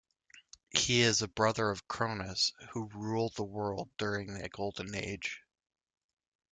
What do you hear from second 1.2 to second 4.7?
a brother of Cronus, who ruled the world during the